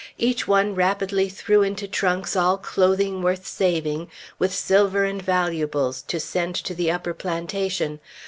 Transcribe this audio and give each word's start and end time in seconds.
Each 0.17 0.47
one 0.47 0.73
rapidly 0.73 1.29
threw 1.29 1.61
into 1.61 1.87
trunks 1.87 2.35
all 2.35 2.57
clothing 2.57 3.21
worth 3.21 3.45
saving, 3.45 4.09
with 4.39 4.51
silver 4.51 5.03
and 5.03 5.21
valuables, 5.21 6.01
to 6.07 6.19
send 6.19 6.55
to 6.55 6.73
the 6.73 6.89
upper 6.89 7.13
plantation. 7.13 7.99